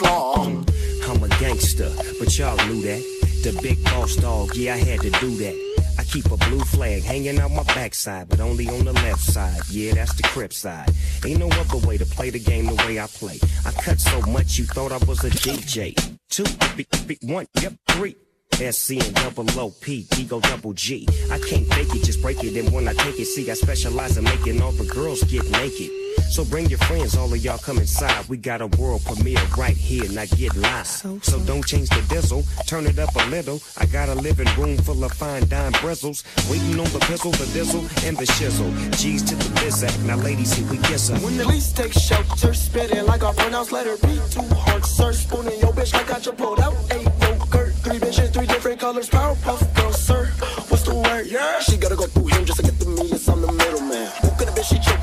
Coleslaw. 0.00 1.08
I'm 1.08 1.22
a 1.22 1.28
gangster, 1.40 1.90
but 2.18 2.36
y'all 2.38 2.56
knew 2.66 2.80
that. 2.82 3.02
The 3.42 3.58
big 3.62 3.82
boss 3.84 4.16
dog, 4.16 4.54
yeah, 4.54 4.74
I 4.74 4.78
had 4.78 5.00
to 5.00 5.10
do 5.10 5.30
that. 5.36 5.94
I 5.98 6.04
keep 6.04 6.26
a 6.26 6.36
blue 6.36 6.60
flag 6.60 7.02
hanging 7.02 7.38
out 7.38 7.50
my 7.50 7.62
backside, 7.62 8.28
but 8.28 8.40
only 8.40 8.68
on 8.68 8.84
the 8.84 8.92
left 8.92 9.20
side. 9.20 9.60
Yeah, 9.70 9.94
that's 9.94 10.14
the 10.14 10.22
crip 10.24 10.52
side. 10.52 10.90
Ain't 11.24 11.38
no 11.38 11.48
other 11.48 11.78
way 11.86 11.96
to 11.96 12.04
play 12.04 12.30
the 12.30 12.38
game 12.38 12.66
the 12.66 12.74
way 12.86 13.00
I 13.00 13.06
play. 13.06 13.38
I 13.64 13.72
cut 13.72 13.98
so 13.98 14.20
much 14.22 14.58
you 14.58 14.64
thought 14.66 14.92
I 14.92 14.98
was 15.06 15.24
a 15.24 15.30
DJ. 15.30 15.94
Two, 16.28 16.44
b- 16.76 16.86
b- 17.06 17.18
one, 17.22 17.46
yep, 17.60 17.74
three. 17.88 18.16
SC 18.52 19.02
and 19.02 19.14
double 19.14 19.48
OP, 19.58 19.88
ego 19.88 20.38
double 20.40 20.74
G. 20.74 21.08
I 21.30 21.38
can't 21.38 21.66
fake 21.72 21.94
it, 21.94 22.04
just 22.04 22.20
break 22.20 22.44
it. 22.44 22.54
And 22.58 22.70
when 22.72 22.88
I 22.88 22.92
take 22.92 23.18
it, 23.18 23.24
see, 23.24 23.50
I 23.50 23.54
specialize 23.54 24.18
in 24.18 24.24
making 24.24 24.60
all 24.60 24.72
the 24.72 24.84
girls 24.84 25.22
get 25.24 25.48
naked. 25.50 25.90
So 26.30 26.44
bring 26.44 26.66
your 26.70 26.78
friends, 26.78 27.16
all 27.16 27.32
of 27.32 27.44
y'all 27.44 27.58
come 27.58 27.78
inside. 27.78 28.28
We 28.28 28.36
got 28.36 28.62
a 28.62 28.68
world 28.78 29.04
premiere 29.04 29.44
right 29.58 29.76
here, 29.76 30.08
now 30.12 30.26
get 30.26 30.54
live. 30.54 30.86
So, 30.86 31.40
don't 31.44 31.66
change 31.66 31.88
the 31.88 32.02
diesel, 32.08 32.44
turn 32.66 32.86
it 32.86 33.00
up 33.00 33.14
a 33.16 33.26
little. 33.26 33.60
I 33.78 33.86
got 33.86 34.08
a 34.08 34.14
living 34.14 34.48
room 34.56 34.76
full 34.78 35.02
of 35.02 35.12
fine 35.12 35.48
dime 35.48 35.72
bristles. 35.80 36.22
Waiting 36.48 36.78
on 36.78 36.88
the 36.92 37.00
pistol, 37.00 37.32
the 37.32 37.46
diesel, 37.52 37.80
and 38.06 38.16
the 38.16 38.26
shizzle. 38.26 38.70
G's 38.96 39.24
to 39.24 39.34
the 39.34 39.44
bizac, 39.58 40.04
now 40.06 40.16
ladies, 40.16 40.52
here 40.52 40.70
we 40.70 40.78
kiss 40.78 41.08
her. 41.08 41.18
When 41.18 41.36
the 41.36 41.44
police 41.44 41.72
take 41.72 41.92
shelter, 41.92 42.54
spitting 42.54 43.06
like 43.06 43.22
a 43.22 43.32
pronounced 43.32 43.72
letter 43.72 43.96
B. 43.96 44.20
Too 44.30 44.42
hard, 44.54 44.84
sir. 44.86 45.12
Spooning 45.12 45.58
your 45.58 45.72
bitch 45.72 45.92
like 45.92 46.12
I 46.12 46.20
just 46.20 46.36
pulled 46.36 46.60
out 46.60 46.74
a 46.92 47.02
yogurt. 47.02 47.74
Three 47.82 47.98
bitches, 47.98 48.32
three 48.32 48.46
different 48.46 48.78
colors. 48.78 49.10
Powerpuff 49.10 49.74
girl, 49.74 49.92
sir. 49.92 50.26
What's 50.68 50.84
the 50.84 50.94
word? 50.94 51.26
Yeah. 51.26 51.58
She 51.58 51.76
gotta 51.76 51.96
go 51.96 52.06
through 52.06 52.28
him 52.28 52.44
just 52.44 52.58
to 52.58 52.62
get 52.62 52.78
the 52.78 52.86
millions. 52.86 53.28
I'm 53.28 53.40
the 53.40 53.50
middleman. 53.50 54.06
Who 54.22 54.30
could 54.38 54.48
have 54.48 54.56
bitch? 54.56 54.70
She 54.70 54.78
choking 54.78 54.99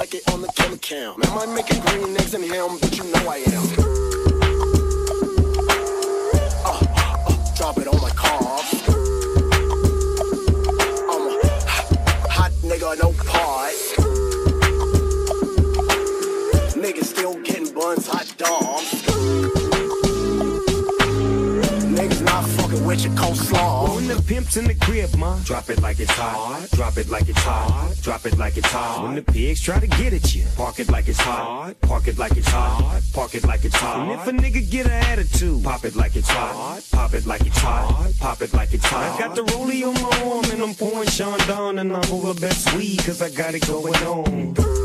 of 0.00 0.10
jacket 0.10 0.32
on 0.32 0.40
the 0.42 0.48
killer 0.48 0.76
cam. 0.78 1.14
Am 1.22 1.38
I 1.38 1.46
making 1.54 1.80
green 1.80 2.16
eggs 2.16 2.34
and 2.34 2.44
ham? 2.44 2.78
But 2.80 2.96
you 2.96 3.04
know 3.04 3.28
I 3.28 3.36
am. 3.36 3.64
Uh, 6.64 6.80
uh, 7.28 7.54
drop 7.56 7.78
it 7.78 7.86
on 7.86 8.00
my 8.00 8.10
car. 8.10 8.40
I'm 11.10 11.24
a 11.28 11.32
hot 12.28 12.52
nigga, 12.62 12.98
no 13.02 13.12
part. 13.24 13.74
Niggas 16.74 17.04
still 17.04 17.34
getting 17.42 17.72
buns, 17.74 18.06
hot 18.06 18.32
dogs. 18.38 19.02
Niggas 21.96 22.22
not 22.22 22.44
fucking 22.44 22.84
with 22.84 23.04
your 23.04 23.12
coleslaw. 23.14 23.69
The 24.10 24.20
pimp's 24.22 24.56
in 24.56 24.64
the 24.64 24.74
crib, 24.74 25.14
ma, 25.14 25.38
drop 25.44 25.70
it 25.70 25.80
like 25.80 26.00
it's 26.00 26.10
hot. 26.10 26.68
Drop 26.72 26.96
it 26.96 27.08
like 27.10 27.28
it's 27.28 27.38
hot. 27.42 27.94
Drop 28.02 28.26
it 28.26 28.36
like 28.36 28.56
it's 28.56 28.66
hot. 28.66 29.04
When 29.04 29.14
the 29.14 29.22
pigs 29.22 29.60
try 29.60 29.78
to 29.78 29.86
get 29.86 30.12
at 30.12 30.34
you, 30.34 30.44
park 30.56 30.80
it 30.80 30.90
like 30.90 31.06
it's 31.06 31.20
hot. 31.20 31.80
Park 31.82 32.08
it 32.08 32.18
like 32.18 32.36
it's 32.36 32.48
hot. 32.48 33.02
Park 33.14 33.36
it 33.36 33.44
like 33.46 33.64
it's 33.64 33.76
hot. 33.76 34.00
And 34.00 34.10
if 34.10 34.26
a 34.26 34.32
nigga 34.32 34.68
get 34.68 34.86
an 34.86 34.92
attitude, 35.12 35.62
pop 35.62 35.84
it 35.84 35.94
like 35.94 36.16
it's 36.16 36.28
hot. 36.28 36.82
Pop 36.90 37.14
it 37.14 37.24
like 37.24 37.46
it's 37.46 37.58
hot. 37.58 38.12
Pop 38.18 38.42
it 38.42 38.52
like 38.52 38.74
it's 38.74 38.84
hot. 38.84 39.14
I 39.14 39.18
got 39.28 39.36
the 39.36 39.42
rollie 39.42 39.86
on 39.86 39.94
my 39.94 40.32
arm 40.32 40.44
and 40.50 40.60
I'm 40.60 40.74
pouring 40.74 41.08
Sean 41.08 41.38
down 41.46 41.78
and 41.78 41.92
I'm 41.92 42.12
over 42.12 42.34
best 42.34 42.74
weed 42.74 42.98
cause 43.04 43.22
I 43.22 43.30
got 43.30 43.54
it 43.54 43.64
going 43.68 43.94
on. 43.94 44.79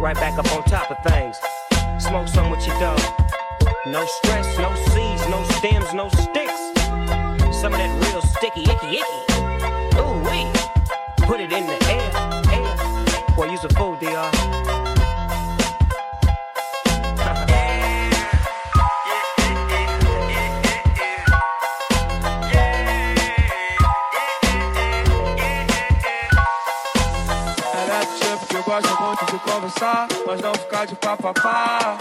Right 0.00 0.16
back 0.16 0.38
up 0.38 0.50
on 0.56 0.62
top 0.64 0.90
of 0.90 0.96
things. 1.04 1.38
Smoke 2.02 2.26
some 2.26 2.50
with 2.50 2.66
your 2.66 2.78
dog. 2.80 2.98
No 3.86 4.04
stress, 4.06 4.56
no 4.58 4.74
seeds, 4.86 5.28
no 5.28 5.44
stems, 5.58 5.92
no 5.92 6.08
sticks. 6.08 6.58
Some 7.60 7.74
of 7.74 7.78
that 7.78 7.92
real 8.08 8.22
sticky, 8.22 8.62
icky, 8.62 8.98
icky. 8.98 10.00
Ooh 10.00 10.18
wee. 10.24 10.50
Put 11.26 11.40
it 11.40 11.52
in 11.52 11.66
the 11.66 11.78
air, 11.90 12.10
air. 12.50 13.36
Boy, 13.36 13.50
use 13.50 13.62
a 13.64 13.68
fool, 13.74 13.96
DR. 13.96 14.39
conversar, 29.50 30.06
mas 30.26 30.40
não 30.40 30.54
ficar 30.54 30.86
de 30.86 30.94
papapá. 30.96 31.98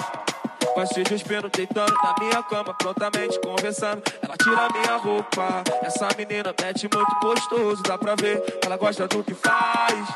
Faz 0.75 0.89
se 0.89 1.03
despendo, 1.03 1.49
deitando 1.49 1.93
na 2.03 2.15
minha 2.19 2.43
cama, 2.43 2.73
prontamente 2.75 3.39
conversando. 3.39 4.03
Ela 4.21 4.35
tira 4.37 4.69
minha 4.71 4.97
roupa. 4.97 5.63
Essa 5.81 6.07
menina 6.15 6.53
mete 6.61 6.87
muito 6.93 7.19
gostoso, 7.21 7.81
dá 7.83 7.97
pra 7.97 8.15
ver. 8.15 8.41
Ela 8.63 8.77
gosta 8.77 9.07
do 9.07 9.23
que 9.23 9.33
faz. 9.33 10.07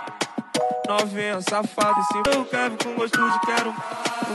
Novinha, 0.88 1.42
safada, 1.42 2.00
esse 2.00 2.38
eu 2.38 2.46
quero 2.46 2.78
com 2.84 2.94
gosto 2.94 3.18
de 3.18 3.40
quero. 3.42 3.74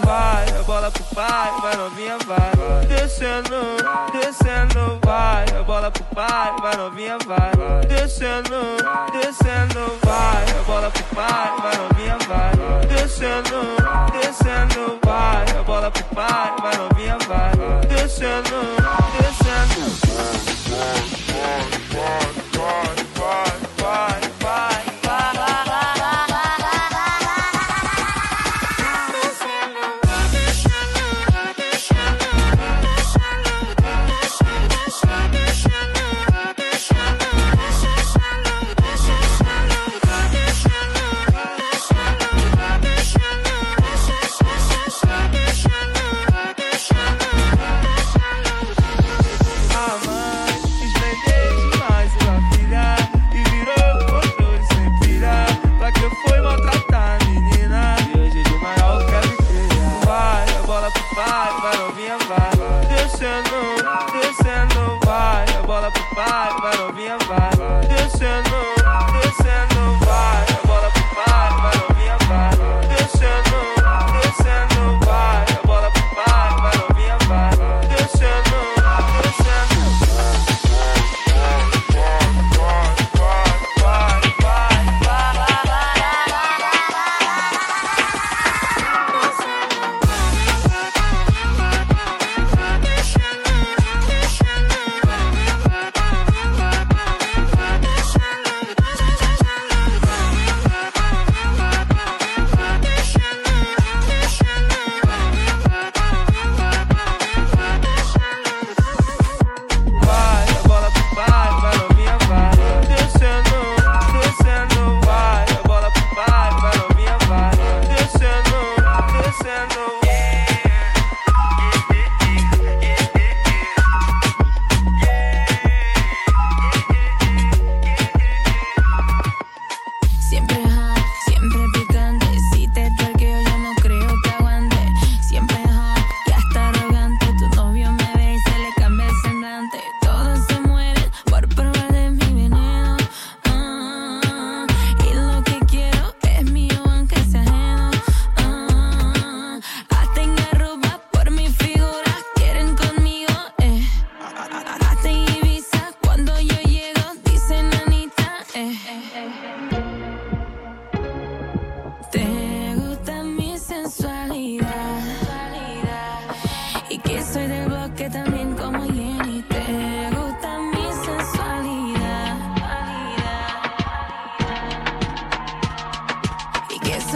Vai, 0.04 0.46
a 0.58 0.62
bola 0.62 0.90
pro 0.90 1.02
pai, 1.14 1.50
vai 1.60 1.76
novinha, 1.76 2.16
vai. 2.26 2.86
Descendo, 2.86 3.76
descendo, 4.12 4.98
vai. 5.04 5.44
A 5.58 5.62
bola 5.62 5.90
pro 5.90 6.04
pai, 6.14 6.54
vai 6.60 6.76
novinha, 6.76 7.18
vai. 7.26 7.50
Descendo, 7.86 8.76
descendo, 9.12 9.98
vai. 10.04 10.44
A 10.44 10.62
bola 10.66 10.90
pro 10.90 11.04
pai, 11.14 11.60
vai 11.62 11.76
novinha, 11.76 12.18
vai. 12.26 12.86
Descendo, 12.86 13.76
descendo, 14.12 14.98
vai. 15.04 15.44
A 15.58 15.62
bola 15.62 15.90
pro 15.90 16.04
pai, 16.04 16.52
vai 16.62 16.76
novinha, 16.76 17.18
vai. 17.26 17.52
Descendo, 17.86 18.76
descendo. 19.18 20.08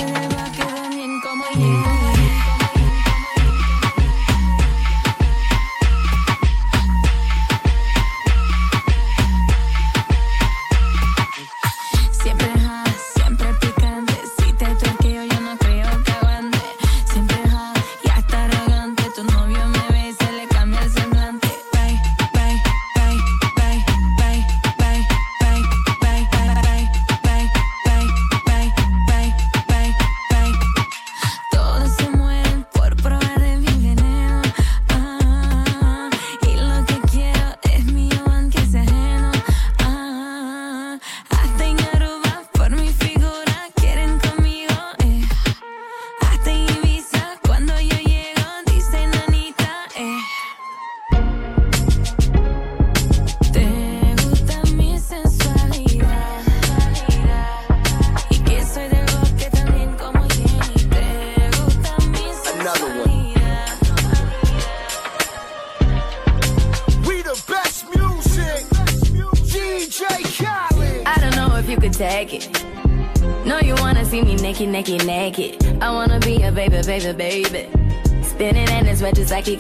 Never, 0.03 0.21
never. 0.21 0.32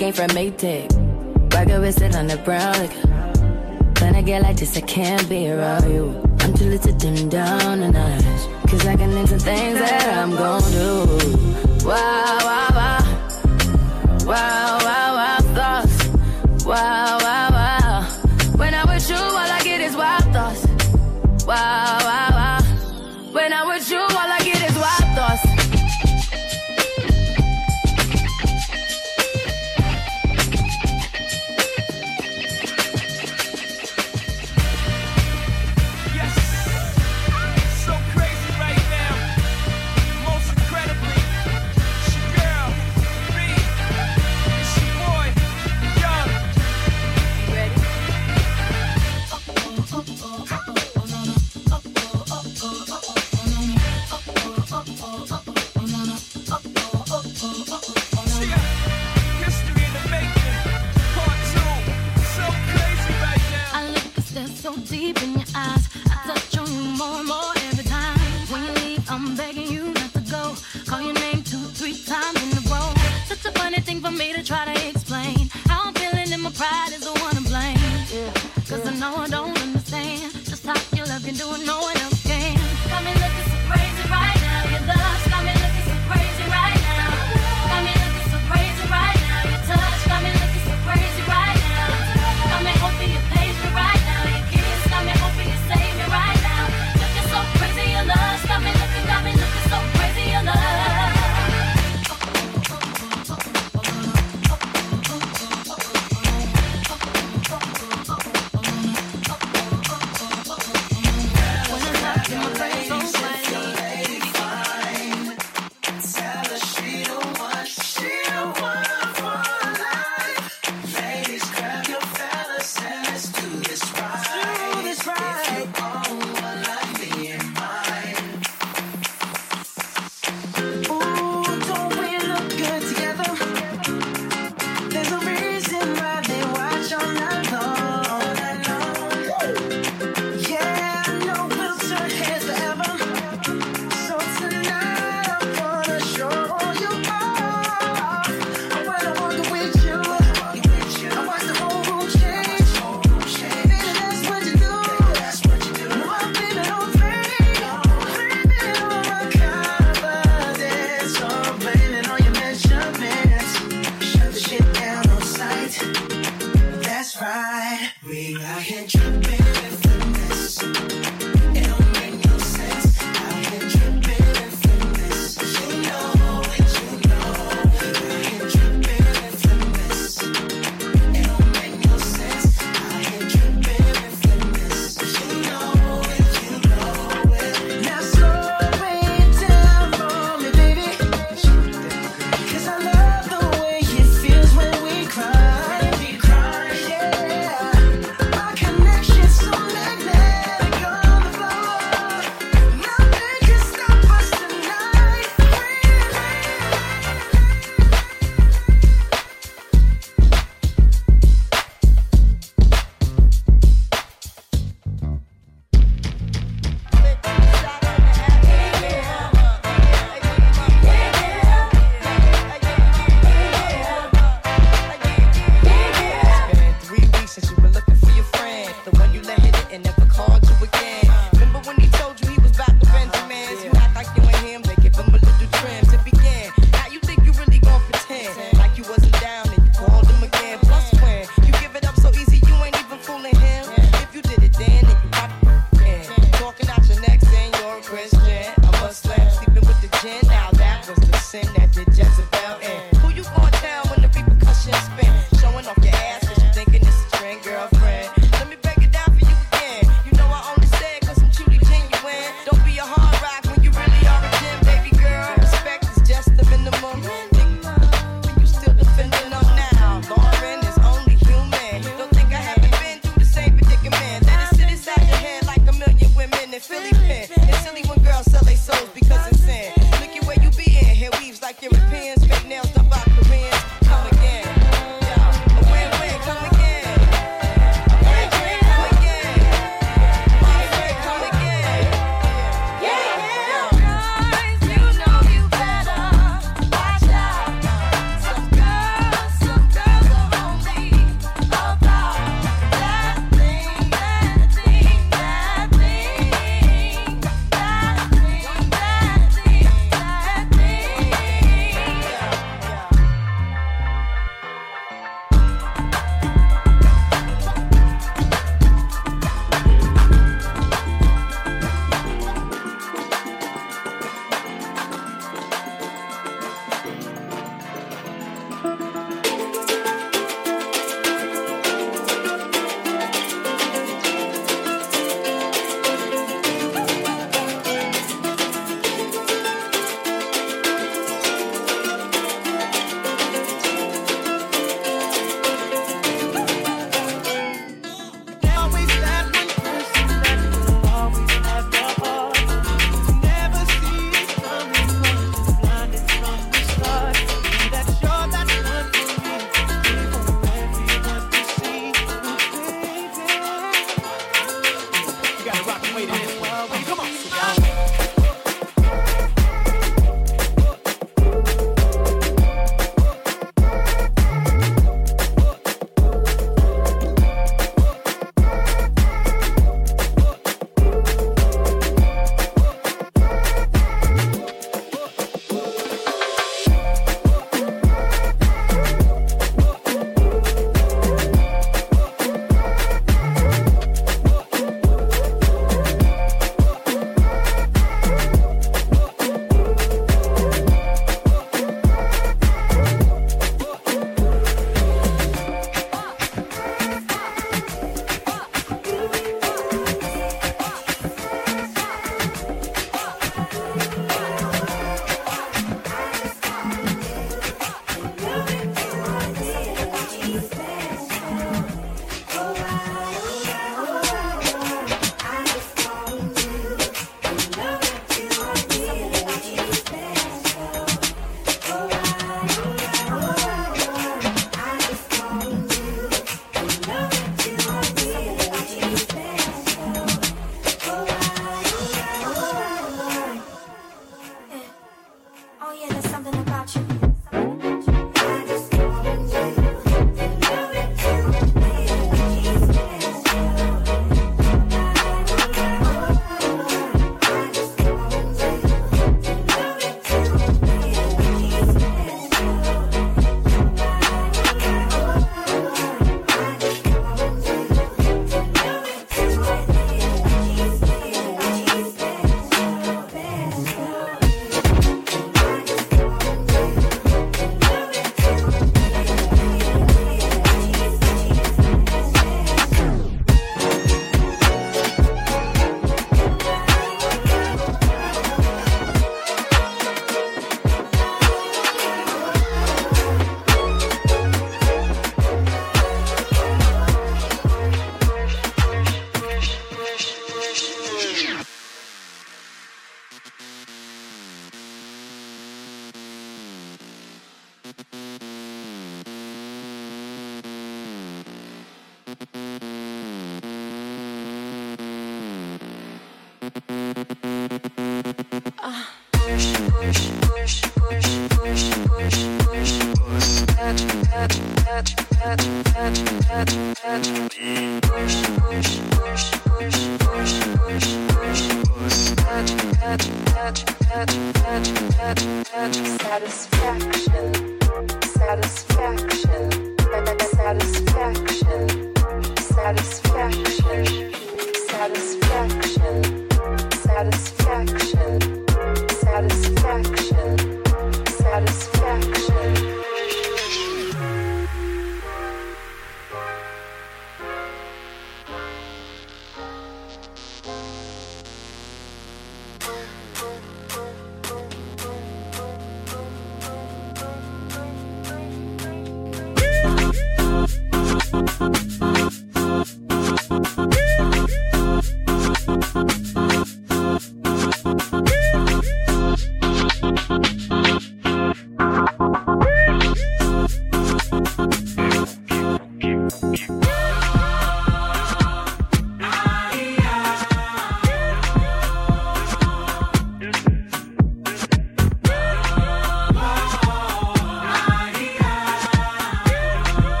His 0.00 0.18
red 0.18 0.30
just 0.30 0.36
like 0.36 0.52
he 0.52 0.52
came 0.52 0.54
from 0.54 0.90
Maytag. 0.90 1.54
Rocket 1.54 1.80
with 1.80 2.02
it 2.02 2.16
on 2.16 2.26
the 2.26 2.36
brown. 2.38 2.72
Like, 2.74 4.00
when 4.00 4.14
I 4.14 4.22
get 4.22 4.42
like 4.42 4.56
this, 4.56 4.76
I 4.76 4.80
can't 4.80 5.28
be 5.28 5.50
around 5.50 5.90
you. 5.90 6.20
I'm 6.40 6.54
too 6.54 6.66
little 6.66 6.92
to 6.92 6.98
dim 6.98 7.28
down 7.28 7.61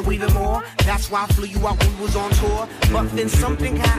miss 0.00 0.12
even 0.12 0.32
more. 0.34 0.62
That's 0.78 1.10
why 1.10 1.24
I 1.24 1.26
flew 1.28 1.46
you 1.46 1.66
out 1.66 1.78
when 1.82 1.96
we 1.96 2.02
was 2.02 2.16
on 2.16 2.30
tour. 2.32 2.68
But 2.92 3.10
then 3.14 3.28
something 3.28 3.76
got 3.76 3.91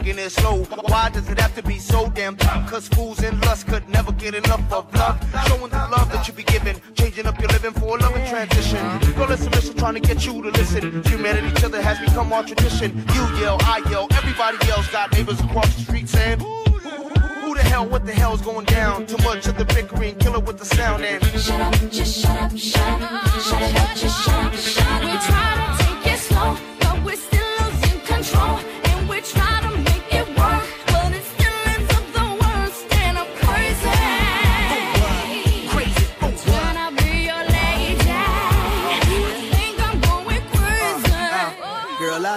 taking 0.00 0.18
it 0.18 0.30
slow? 0.30 0.62
Why 0.88 1.10
does 1.10 1.28
it 1.28 1.38
have 1.38 1.54
to 1.56 1.62
be 1.62 1.78
so 1.78 2.08
damn 2.08 2.36
tough? 2.36 2.70
Cause 2.70 2.88
fools 2.88 3.22
in 3.22 3.38
lust 3.40 3.66
could 3.66 3.88
never 3.88 4.12
get 4.12 4.34
enough 4.34 4.72
of 4.72 4.92
love. 4.94 5.18
Showing 5.46 5.70
the 5.70 5.76
love 5.76 6.10
that 6.12 6.26
you 6.26 6.34
be 6.34 6.42
giving, 6.42 6.80
changing 6.94 7.26
up 7.26 7.38
your 7.40 7.48
living 7.48 7.72
for 7.72 7.96
a 7.96 8.00
loving 8.00 8.26
transition. 8.26 8.80
Girl, 9.14 9.28
listen, 9.28 9.50
listen, 9.52 9.76
trying 9.76 9.94
to 9.94 10.00
get 10.00 10.24
you 10.24 10.42
to 10.42 10.50
listen. 10.50 11.02
Humanity, 11.04 11.48
each 11.48 11.64
other 11.64 11.82
has 11.82 11.98
become 11.98 12.32
our 12.32 12.44
tradition. 12.44 12.96
You 13.14 13.22
yell, 13.40 13.58
I 13.62 13.82
yell, 13.90 14.06
everybody 14.12 14.56
yells. 14.66 14.86
got 14.88 15.12
neighbors 15.12 15.40
across 15.40 15.74
the 15.74 15.82
street 15.82 16.08
saying, 16.08 16.40
who 16.40 17.54
the 17.54 17.62
hell, 17.62 17.86
what 17.86 18.06
the 18.06 18.12
hell's 18.12 18.40
going 18.40 18.66
down? 18.66 19.06
Too 19.06 19.18
much 19.18 19.46
of 19.46 19.58
the 19.58 19.64
bickering, 19.64 20.16
kill 20.16 20.34
it 20.36 20.44
with 20.44 20.58
the 20.58 20.64
sound 20.64 21.04
and 21.04 21.22
Shut 21.40 21.60
up, 21.60 21.74
just 21.90 22.20
shut 22.20 22.40
up, 22.40 22.56
shut 22.56 23.02
up, 23.02 23.26
shut 23.40 23.62
up, 23.62 23.96
just 23.96 24.24
shut 24.24 24.44
up, 24.44 24.54
shut 24.54 24.86
up. 24.86 25.02
We 25.02 25.12
try 25.26 25.76
to 25.76 25.84
take 25.84 26.12
it 26.14 26.18
slow, 26.18 26.69